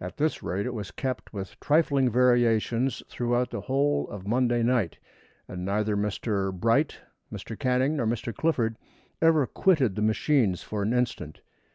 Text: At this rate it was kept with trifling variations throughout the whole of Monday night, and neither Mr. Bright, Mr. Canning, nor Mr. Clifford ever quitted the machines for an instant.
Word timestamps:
At 0.00 0.16
this 0.16 0.42
rate 0.42 0.64
it 0.64 0.72
was 0.72 0.90
kept 0.90 1.34
with 1.34 1.60
trifling 1.60 2.08
variations 2.08 3.02
throughout 3.06 3.50
the 3.50 3.60
whole 3.60 4.08
of 4.08 4.26
Monday 4.26 4.62
night, 4.62 4.96
and 5.46 5.62
neither 5.62 5.94
Mr. 5.94 6.50
Bright, 6.58 7.00
Mr. 7.30 7.54
Canning, 7.58 7.96
nor 7.98 8.06
Mr. 8.06 8.34
Clifford 8.34 8.78
ever 9.20 9.46
quitted 9.46 9.94
the 9.94 10.00
machines 10.00 10.62
for 10.62 10.82
an 10.82 10.94
instant. 10.94 11.42